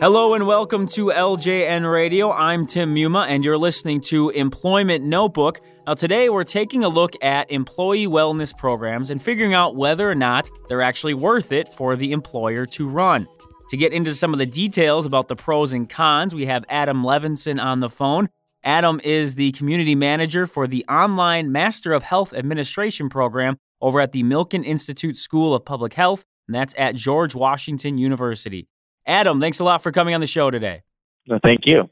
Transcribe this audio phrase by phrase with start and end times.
[0.00, 2.30] Hello and welcome to LJN Radio.
[2.30, 5.62] I'm Tim Muma and you're listening to Employment Notebook.
[5.86, 10.14] Now, today we're taking a look at employee wellness programs and figuring out whether or
[10.14, 13.26] not they're actually worth it for the employer to run.
[13.70, 17.02] To get into some of the details about the pros and cons, we have Adam
[17.02, 18.28] Levinson on the phone.
[18.62, 24.12] Adam is the community manager for the online Master of Health Administration program over at
[24.12, 28.66] the Milken Institute School of Public Health, and that's at George Washington University.
[29.06, 30.82] Adam, thanks a lot for coming on the show today.
[31.28, 31.88] No, thank you.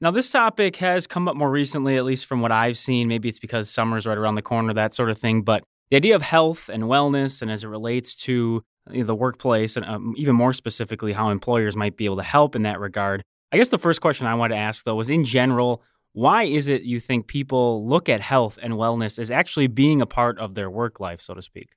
[0.00, 3.06] Now, this topic has come up more recently, at least from what I've seen.
[3.06, 5.42] Maybe it's because summer's right around the corner, that sort of thing.
[5.42, 9.14] But the idea of health and wellness, and as it relates to you know, the
[9.14, 12.80] workplace, and um, even more specifically, how employers might be able to help in that
[12.80, 13.22] regard.
[13.52, 16.68] I guess the first question I want to ask, though, is in general, why is
[16.68, 20.54] it you think people look at health and wellness as actually being a part of
[20.54, 21.70] their work life, so to speak?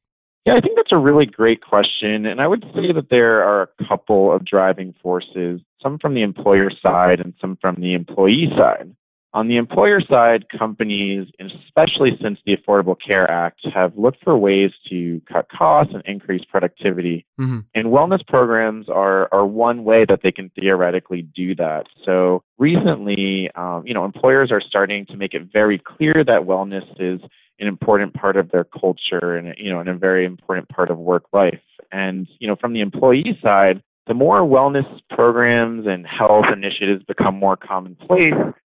[0.46, 2.26] Yeah, I think that's a really great question.
[2.26, 6.22] And I would say that there are a couple of driving forces, some from the
[6.22, 8.94] employer side and some from the employee side.
[9.36, 14.70] On the employer side, companies, especially since the Affordable Care Act, have looked for ways
[14.90, 17.26] to cut costs and increase productivity.
[17.40, 17.60] Mm-hmm.
[17.74, 21.86] And wellness programs are, are one way that they can theoretically do that.
[22.06, 26.86] So recently, um, you know, employers are starting to make it very clear that wellness
[27.00, 27.20] is
[27.60, 30.98] an important part of their culture and you know and a very important part of
[30.98, 36.46] work life and you know from the employee side the more wellness programs and health
[36.52, 38.34] initiatives become more commonplace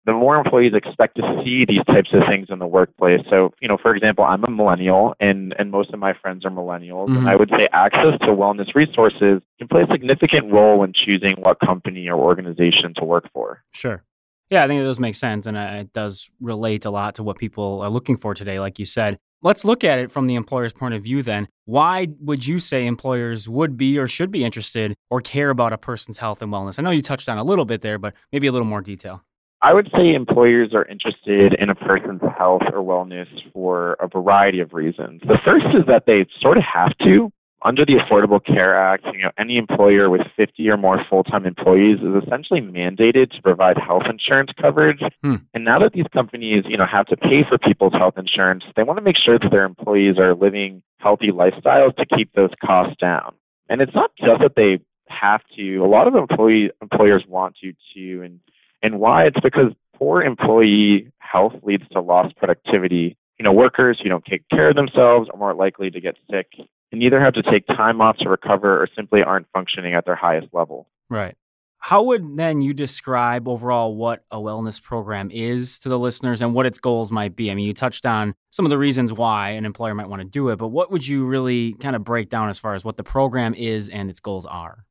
[0.07, 3.21] the more employees expect to see these types of things in the workplace.
[3.31, 6.51] So, you know, for example, I'm a millennial and, and most of my friends are
[6.51, 7.09] millennials.
[7.09, 7.17] Mm-hmm.
[7.19, 11.37] And I would say access to wellness resources can play a significant role in choosing
[11.39, 13.63] what company or organization to work for.
[13.73, 14.03] Sure.
[14.51, 17.39] Yeah, I think does make sense, and uh, it does relate a lot to what
[17.39, 19.19] people are looking for today, like you said.
[19.43, 21.49] Let's look at it from the employer's point of view then.
[21.67, 25.79] Why would you say employers would be or should be interested or care about a
[25.79, 26.79] person's health and wellness?
[26.79, 29.23] I know you touched on a little bit there, but maybe a little more detail.
[29.61, 34.61] I would say employers are interested in a person's health or wellness for a variety
[34.61, 35.23] of reasons.
[35.23, 37.33] The first is that they sort of have to
[37.65, 41.99] under the Affordable Care Act, you know, any employer with 50 or more full-time employees
[41.99, 45.01] is essentially mandated to provide health insurance coverage.
[45.23, 45.37] Hmm.
[45.55, 48.83] And now that these companies, you know, have to pay for people's health insurance, they
[48.83, 52.97] want to make sure that their employees are living healthy lifestyles to keep those costs
[53.01, 53.35] down.
[53.71, 55.79] And it's not just that they have to.
[55.79, 58.41] A lot of employee employers want to too, and
[58.83, 59.25] and why?
[59.25, 63.17] It's because poor employee health leads to lost productivity.
[63.39, 66.47] You know, workers who don't take care of themselves are more likely to get sick
[66.95, 70.15] and either have to take time off to recover or simply aren't functioning at their
[70.15, 70.89] highest level.
[71.11, 71.37] Right.
[71.79, 76.55] How would then you describe overall what a wellness program is to the listeners and
[76.55, 77.51] what its goals might be?
[77.51, 80.29] I mean, you touched on some of the reasons why an employer might want to
[80.29, 82.97] do it, but what would you really kind of break down as far as what
[82.97, 84.87] the program is and its goals are?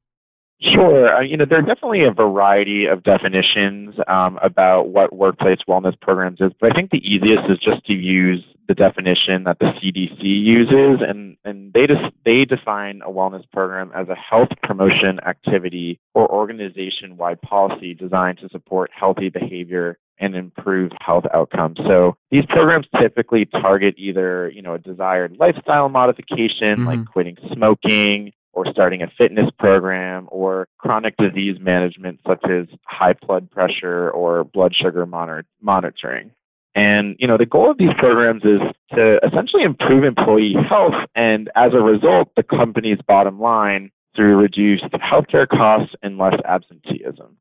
[0.72, 1.14] Sure.
[1.16, 6.00] Uh, you know, there are definitely a variety of definitions um, about what workplace wellness
[6.00, 9.66] programs is, but I think the easiest is just to use the definition that the
[9.66, 15.20] CDC uses, and, and they, just, they define a wellness program as a health promotion
[15.28, 21.78] activity or organization wide policy designed to support healthy behavior and improve health outcomes.
[21.86, 26.88] So these programs typically target either, you know, a desired lifestyle modification mm-hmm.
[26.88, 33.14] like quitting smoking or starting a fitness program or chronic disease management such as high
[33.26, 36.32] blood pressure or blood sugar monitor- monitoring.
[36.76, 38.62] And, you know, the goal of these programs is
[38.96, 44.86] to essentially improve employee health and as a result, the company's bottom line through reduced
[44.94, 47.38] healthcare costs and less absenteeism.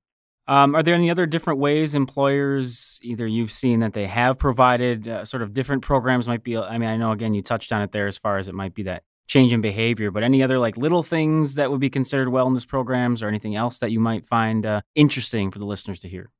[0.48, 5.06] Um, are there any other different ways employers, either you've seen that they have provided
[5.06, 7.80] uh, sort of different programs might be, I mean, I know again, you touched on
[7.80, 10.58] it there as far as it might be that change in behavior, but any other
[10.58, 14.26] like little things that would be considered wellness programs or anything else that you might
[14.26, 16.30] find uh, interesting for the listeners to hear?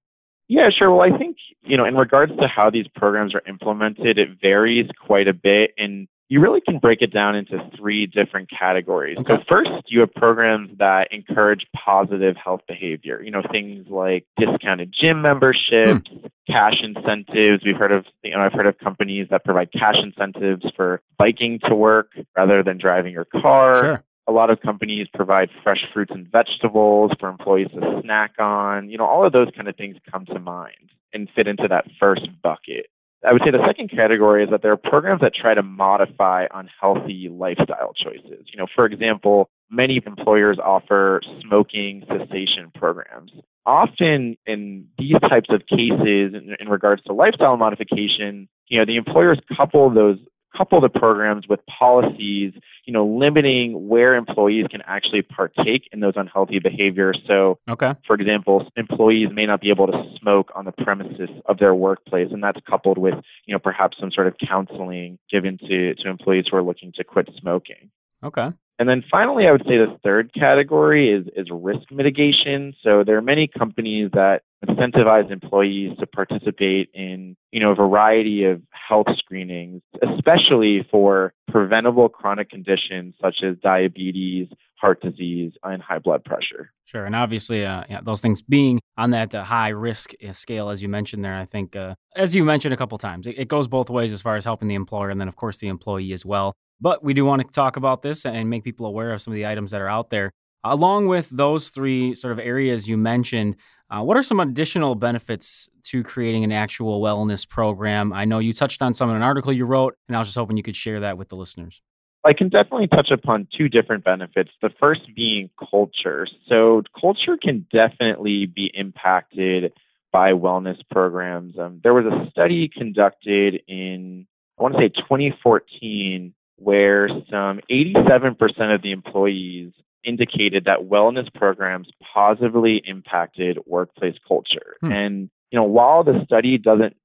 [0.49, 0.95] Yeah, sure.
[0.95, 4.87] Well, I think, you know, in regards to how these programs are implemented, it varies
[5.07, 5.71] quite a bit.
[5.79, 9.19] And you really can break it down into three different categories.
[9.19, 9.37] Okay.
[9.37, 13.21] So, first, you have programs that encourage positive health behavior.
[13.23, 16.27] You know, things like discounted gym memberships, hmm.
[16.51, 17.63] cash incentives.
[17.67, 21.61] We've heard of, you know, I've heard of companies that provide cash incentives for biking
[21.69, 23.75] to work rather than driving your car.
[23.75, 24.05] Sure.
[24.27, 28.89] A lot of companies provide fresh fruits and vegetables for employees to snack on.
[28.89, 31.85] You know, all of those kind of things come to mind and fit into that
[32.01, 32.87] first bucket.
[33.25, 36.47] I would say the second category is that there are programs that try to modify
[36.53, 38.47] unhealthy lifestyle choices.
[38.53, 43.31] You know, for example, many employers offer smoking cessation programs.
[43.65, 48.97] Often in these types of cases, in, in regards to lifestyle modification, you know, the
[48.97, 50.19] employers couple those
[50.57, 52.53] couple the programs with policies,
[52.85, 57.19] you know, limiting where employees can actually partake in those unhealthy behaviors.
[57.27, 57.95] So, okay.
[58.07, 62.29] for example, employees may not be able to smoke on the premises of their workplace,
[62.33, 63.15] and that's coupled with,
[63.47, 67.05] you know, perhaps some sort of counseling given to, to employees who are looking to
[67.05, 67.91] quit smoking.
[68.25, 68.51] Okay.
[68.83, 72.75] And then finally, I would say the third category is, is risk mitigation.
[72.83, 78.43] So there are many companies that incentivize employees to participate in, you know, a variety
[78.43, 84.49] of health screenings, especially for preventable chronic conditions such as diabetes,
[84.81, 86.73] heart disease, and high blood pressure.
[86.85, 90.71] Sure, and obviously, uh, yeah, those things being on that uh, high risk uh, scale,
[90.71, 93.47] as you mentioned there, I think, uh, as you mentioned a couple times, it, it
[93.47, 96.13] goes both ways as far as helping the employer and then, of course, the employee
[96.13, 96.57] as well.
[96.83, 99.37] But we do want to talk about this and make people aware of some of
[99.37, 100.33] the items that are out there.
[100.65, 103.55] Along with those three sort of areas you mentioned,
[103.89, 108.13] uh, what are some additional benefits to creating an actual wellness program?
[108.13, 110.37] I know you touched on some in an article you wrote, and I was just
[110.37, 111.81] hoping you could share that with the listeners.
[112.25, 114.51] I can definitely touch upon two different benefits.
[114.61, 116.27] The first being culture.
[116.49, 119.73] So, culture can definitely be impacted
[120.13, 121.59] by wellness programs.
[121.59, 124.27] Um, there was a study conducted in,
[124.59, 129.73] I want to say 2014, where some 87% of the employees
[130.05, 134.77] indicated that wellness programs positively impacted workplace culture.
[134.81, 134.93] Hmm.
[134.93, 136.97] And, you know, while the study doesn't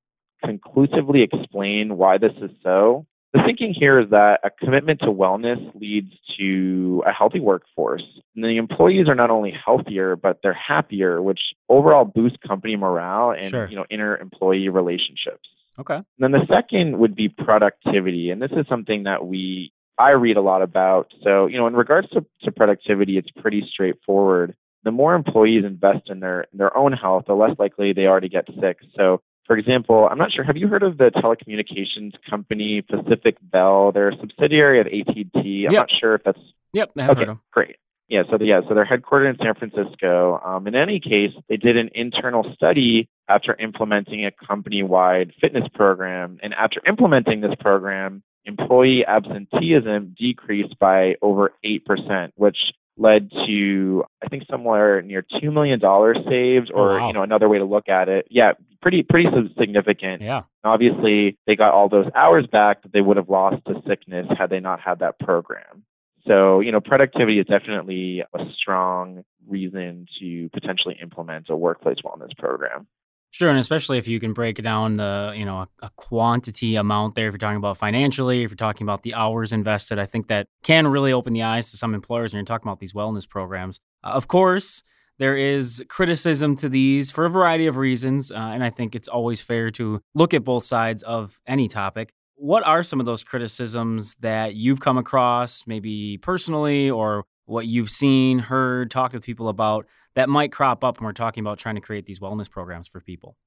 [0.44, 5.60] conclusively explain why this is so, the thinking here is that a commitment to wellness
[5.80, 8.04] leads to a healthy workforce.
[8.36, 13.32] And the employees are not only healthier, but they're happier, which overall boosts company morale
[13.32, 13.68] and sure.
[13.68, 15.50] you know inter employee relationships.
[15.80, 15.96] Okay.
[15.96, 18.32] And then the second would be productivity.
[18.32, 21.12] And this is something that we I read a lot about.
[21.24, 24.56] So, you know, in regards to, to productivity, it's pretty straightforward.
[24.84, 28.20] The more employees invest in their in their own health, the less likely they are
[28.20, 28.78] to get sick.
[28.96, 30.44] So for example, I'm not sure.
[30.44, 33.92] Have you heard of the telecommunications company Pacific Bell?
[33.94, 35.66] They're a subsidiary of AT&T.
[35.66, 35.74] I'm yep.
[35.74, 36.40] not sure if that's
[36.74, 36.92] yep.
[36.98, 37.38] I have okay, heard of.
[37.52, 37.78] Great.
[38.10, 40.40] Yeah, so the, yeah, so they're headquartered in San Francisco.
[40.44, 46.40] Um, in any case, they did an internal study after implementing a company-wide fitness program,
[46.42, 52.58] and after implementing this program, employee absenteeism decreased by over eight percent, which
[52.98, 57.08] led to I think somewhere near two million dollars saved, or oh, wow.
[57.08, 59.30] you know another way to look at it, yeah, pretty pretty
[59.60, 60.22] significant.
[60.22, 60.44] Yeah.
[60.64, 64.50] Obviously, they got all those hours back that they would have lost to sickness had
[64.50, 65.84] they not had that program.
[66.26, 72.36] So you know, productivity is definitely a strong reason to potentially implement a workplace wellness
[72.38, 72.88] program.
[73.32, 77.16] Sure, and especially if you can break down the you know a, a, quantity amount
[77.16, 77.28] there.
[77.28, 80.48] If you're talking about financially, if you're talking about the hours invested, I think that
[80.64, 82.34] can really open the eyes to some employers.
[82.34, 83.80] when you're talking about these wellness programs.
[84.04, 84.82] Uh, of course,
[85.20, 89.08] there is criticism to these for a variety of reasons, uh, and I think it's
[89.08, 92.14] always fair to look at both sides of any topic.
[92.36, 97.90] What are some of those criticisms that you've come across, maybe personally, or what you've
[97.90, 101.76] seen, heard, talked with people about that might crop up when we're talking about trying
[101.76, 103.38] to create these wellness programs for people?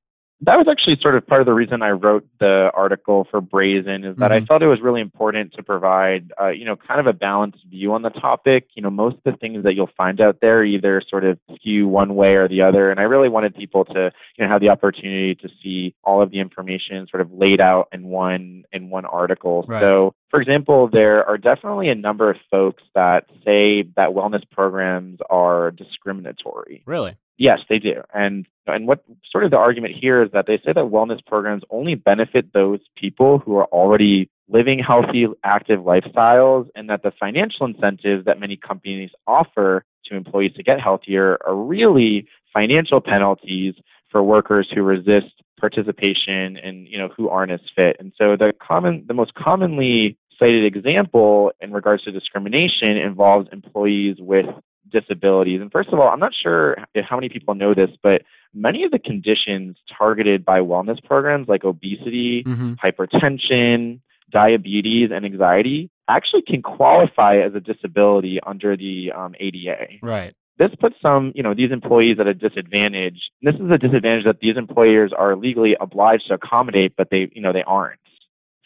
[0.42, 4.04] That was actually sort of part of the reason I wrote the article for Brazen
[4.04, 4.44] is that mm-hmm.
[4.44, 7.58] I thought it was really important to provide, uh, you know, kind of a balanced
[7.68, 8.68] view on the topic.
[8.74, 11.88] You know, most of the things that you'll find out there either sort of skew
[11.88, 14.70] one way or the other, and I really wanted people to, you know, have the
[14.70, 19.04] opportunity to see all of the information sort of laid out in one in one
[19.04, 19.66] article.
[19.68, 19.82] Right.
[19.82, 25.18] So, for example, there are definitely a number of folks that say that wellness programs
[25.28, 26.82] are discriminatory.
[26.86, 27.16] Really?
[27.40, 28.02] Yes, they do.
[28.12, 31.62] And and what sort of the argument here is that they say that wellness programs
[31.70, 37.64] only benefit those people who are already living healthy, active lifestyles, and that the financial
[37.64, 43.74] incentives that many companies offer to employees to get healthier are really financial penalties
[44.10, 47.96] for workers who resist participation and you know who aren't as fit.
[47.98, 54.16] And so the common the most commonly cited example in regards to discrimination involves employees
[54.18, 54.44] with
[54.90, 55.60] disabilities.
[55.60, 56.76] And first of all, I'm not sure
[57.08, 58.22] how many people know this, but
[58.54, 62.74] many of the conditions targeted by wellness programs like obesity, mm-hmm.
[62.74, 69.86] hypertension, diabetes, and anxiety actually can qualify as a disability under the um, ADA.
[70.02, 70.34] Right.
[70.58, 73.18] This puts some, you know, these employees at a disadvantage.
[73.40, 77.40] This is a disadvantage that these employers are legally obliged to accommodate, but they, you
[77.40, 77.98] know, they aren't.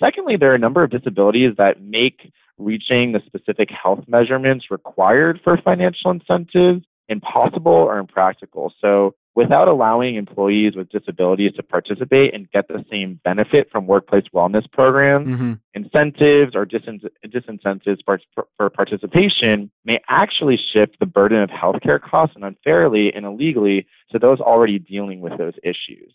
[0.02, 5.40] Secondly, there are a number of disabilities that make reaching the specific health measurements required
[5.42, 8.72] for financial incentives impossible or impractical.
[8.80, 14.24] So, without allowing employees with disabilities to participate and get the same benefit from workplace
[14.32, 15.52] wellness programs, mm-hmm.
[15.74, 18.20] incentives or disincentives for,
[18.56, 24.18] for participation may actually shift the burden of healthcare costs and unfairly and illegally to
[24.20, 26.14] those already dealing with those issues.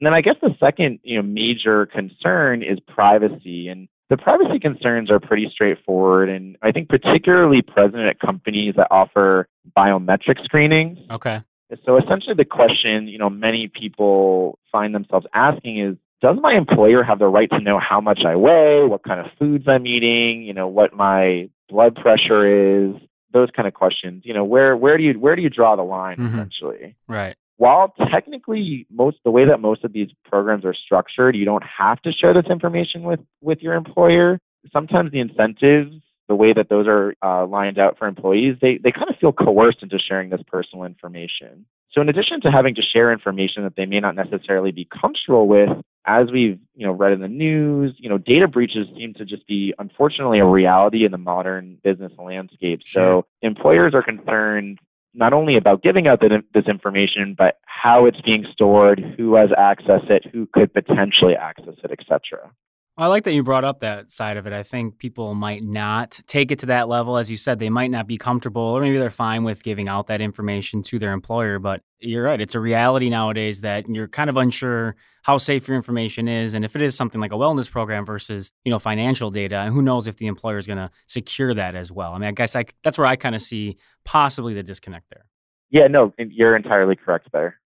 [0.00, 3.68] And then I guess the second you know, major concern is privacy.
[3.68, 8.88] And the privacy concerns are pretty straightforward, and I think particularly present at companies that
[8.90, 10.98] offer biometric screenings.
[11.10, 11.38] Okay.
[11.86, 17.02] So essentially, the question you know many people find themselves asking is, does my employer
[17.02, 20.42] have the right to know how much I weigh, what kind of foods I'm eating,
[20.42, 22.44] you know, what my blood pressure
[22.90, 22.94] is,
[23.32, 24.24] those kind of questions.
[24.26, 26.34] You know, where where do you where do you draw the line Mhm.
[26.34, 26.96] essentially?
[27.08, 27.34] Right.
[27.62, 32.02] While technically most the way that most of these programs are structured, you don't have
[32.02, 34.40] to share this information with with your employer.
[34.72, 35.94] Sometimes the incentives,
[36.26, 39.32] the way that those are uh, lined out for employees, they they kind of feel
[39.32, 41.64] coerced into sharing this personal information.
[41.92, 45.46] So in addition to having to share information that they may not necessarily be comfortable
[45.46, 45.68] with,
[46.04, 49.46] as we've you know read in the news, you know data breaches seem to just
[49.46, 52.80] be unfortunately a reality in the modern business landscape.
[52.84, 53.22] Sure.
[53.22, 54.80] So employers are concerned
[55.14, 59.50] not only about giving out the, this information, but how it's being stored, who has
[59.56, 62.50] access it, who could potentially access it, etc.
[62.94, 64.52] I like that you brought up that side of it.
[64.52, 67.16] I think people might not take it to that level.
[67.16, 70.08] As you said, they might not be comfortable, or maybe they're fine with giving out
[70.08, 71.58] that information to their employer.
[71.58, 72.38] But you're right.
[72.38, 76.52] It's a reality nowadays that you're kind of unsure how safe your information is.
[76.52, 79.72] And if it is something like a wellness program versus, you know, financial data, and
[79.72, 82.12] who knows if the employer is going to secure that as well.
[82.12, 85.24] I mean, I guess I, that's where I kind of see possibly the disconnect there.
[85.70, 87.58] Yeah, no, you're entirely correct there.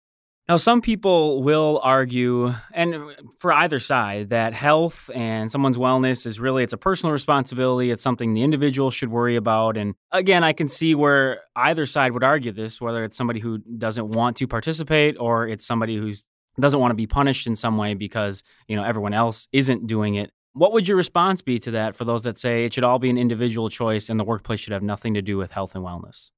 [0.47, 6.39] Now, some people will argue, and for either side, that health and someone's wellness is
[6.39, 7.89] really it's a personal responsibility.
[7.89, 9.75] It's something the individual should worry about.
[9.75, 13.57] And again, I can see where either side would argue this, whether it's somebody who
[13.57, 16.13] doesn't want to participate or it's somebody who
[16.59, 20.13] doesn't want to be punished in some way because you know everyone else isn't doing
[20.13, 20.31] it.
[20.53, 23.09] What would your response be to that for those that say it should all be
[23.09, 26.29] an individual choice and the workplace should have nothing to do with health and wellness?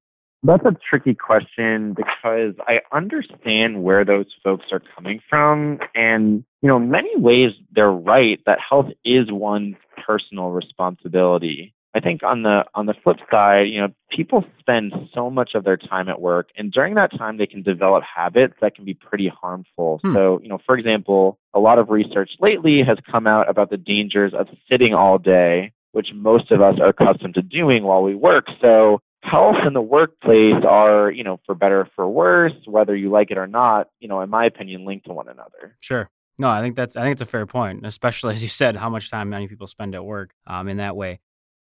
[0.44, 5.80] That's a tricky question because I understand where those folks are coming from.
[5.96, 9.76] And, you know, in many ways, they're right that health is one's
[10.06, 11.74] personal responsibility.
[11.96, 15.64] I think on the on the flip side, you know, people spend so much of
[15.64, 18.94] their time at work and during that time they can develop habits that can be
[18.94, 20.00] pretty harmful.
[20.04, 20.14] Hmm.
[20.14, 23.78] So, you know, for example, a lot of research lately has come out about the
[23.78, 28.14] dangers of sitting all day, which most of us are accustomed to doing while we
[28.14, 28.46] work.
[28.62, 33.10] So, health in the workplace are, you know, for better or for worse, whether you
[33.10, 35.76] like it or not, you know, in my opinion, linked to one another.
[35.80, 36.10] Sure.
[36.40, 38.90] No, I think that's I think it's a fair point, especially as you said, how
[38.90, 41.20] much time many people spend at work um, in that way.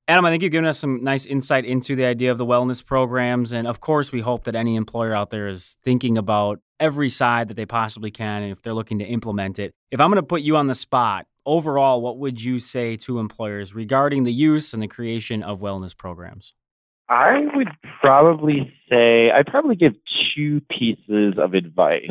[0.08, 2.84] Adam, I think you've given us some nice insight into the idea of the wellness
[2.84, 7.08] programs, and of course, we hope that any employer out there is thinking about every
[7.08, 9.72] side that they possibly can, and if they're looking to implement it.
[9.92, 13.20] If I'm going to put you on the spot, overall, what would you say to
[13.20, 16.52] employers regarding the use and the creation of wellness programs?
[17.12, 17.68] I would
[18.00, 19.92] probably say I'd probably give
[20.34, 22.10] two pieces of advice.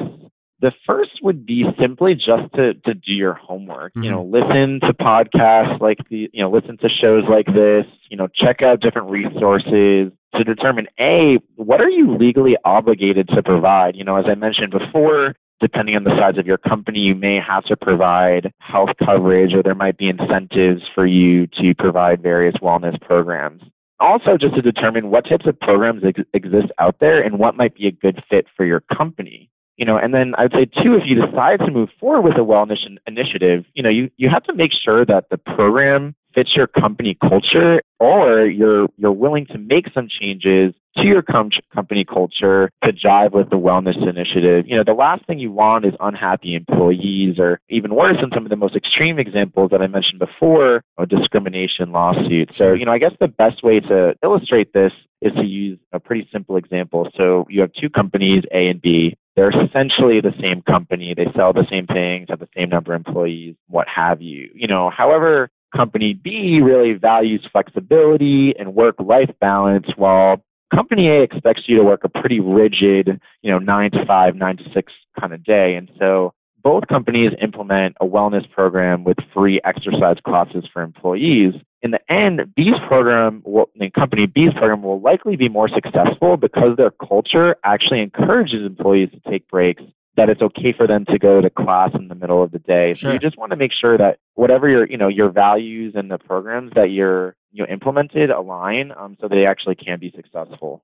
[0.59, 3.93] The first would be simply just to, to do your homework.
[3.95, 4.11] You mm-hmm.
[4.11, 8.27] know, listen to podcasts like the, you know, listen to shows like this, you know,
[8.27, 13.95] check out different resources to determine A, what are you legally obligated to provide?
[13.95, 17.39] You know, as I mentioned before, depending on the size of your company, you may
[17.39, 22.55] have to provide health coverage or there might be incentives for you to provide various
[22.61, 23.63] wellness programs
[24.01, 27.75] also just to determine what types of programs ex- exist out there and what might
[27.75, 31.03] be a good fit for your company you know and then i'd say too if
[31.05, 34.53] you decide to move forward with a wellness initiative you know you, you have to
[34.53, 39.85] make sure that the program fits your company culture or you're you're willing to make
[39.93, 44.65] some changes to your com- company culture to jive with the wellness initiative.
[44.67, 48.43] You know, the last thing you want is unhappy employees or even worse in some
[48.45, 52.53] of the most extreme examples that I mentioned before, a discrimination lawsuit.
[52.53, 55.99] So, you know, I guess the best way to illustrate this is to use a
[55.99, 57.07] pretty simple example.
[57.15, 59.15] So you have two companies, A and B.
[59.35, 61.13] They're essentially the same company.
[61.15, 64.49] They sell the same things, have the same number of employees, what have you.
[64.53, 71.21] You know, however, company B really values flexibility and work life balance while company A
[71.21, 74.93] expects you to work a pretty rigid, you know, nine to five, nine to six
[75.19, 75.75] kind of day.
[75.75, 81.53] And so both companies implement a wellness program with free exercise classes for employees.
[81.81, 86.77] In the end, B's program, will, company B's program will likely be more successful because
[86.77, 89.83] their culture actually encourages employees to take breaks
[90.17, 92.93] that it's okay for them to go to class in the middle of the day.
[92.93, 93.09] Sure.
[93.09, 96.11] So you just want to make sure that whatever your, you know, your values and
[96.11, 100.83] the programs that you're, you know, implemented align um, so they actually can be successful.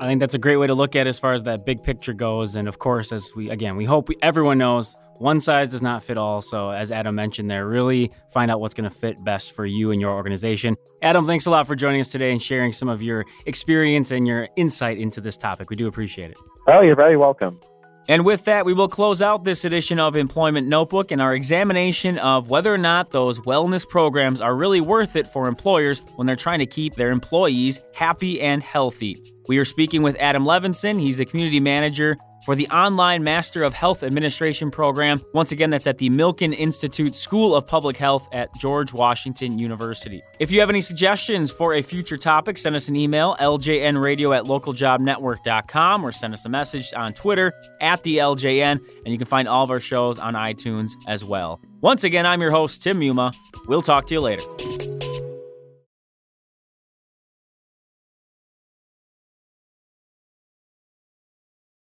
[0.00, 1.82] I think that's a great way to look at it as far as that big
[1.82, 2.54] picture goes.
[2.56, 6.02] And of course, as we again, we hope we, everyone knows one size does not
[6.02, 6.42] fit all.
[6.42, 9.90] So as Adam mentioned there, really find out what's going to fit best for you
[9.90, 10.76] and your organization.
[11.02, 14.26] Adam, thanks a lot for joining us today and sharing some of your experience and
[14.26, 15.70] your insight into this topic.
[15.70, 16.36] We do appreciate it.
[16.68, 17.58] Oh, you're very welcome.
[18.08, 22.18] And with that, we will close out this edition of Employment Notebook and our examination
[22.18, 26.36] of whether or not those wellness programs are really worth it for employers when they're
[26.36, 29.20] trying to keep their employees happy and healthy.
[29.48, 31.00] We are speaking with Adam Levinson.
[31.00, 35.20] He's the community manager for the online Master of Health Administration program.
[35.34, 40.22] Once again, that's at the Milken Institute School of Public Health at George Washington University.
[40.38, 44.44] If you have any suggestions for a future topic, send us an email, ljnradio at
[44.44, 49.48] localjobnetwork.com, or send us a message on Twitter at the LJN, and you can find
[49.48, 51.60] all of our shows on iTunes as well.
[51.80, 53.34] Once again, I'm your host, Tim Muma.
[53.66, 54.95] We'll talk to you later.